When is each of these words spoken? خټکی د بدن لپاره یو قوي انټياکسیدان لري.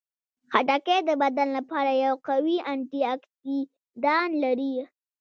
خټکی 0.53 0.99
د 1.09 1.09
بدن 1.21 1.47
لپاره 1.57 1.91
یو 2.05 2.13
قوي 2.27 2.57
انټياکسیدان 2.71 4.29
لري. 4.43 4.73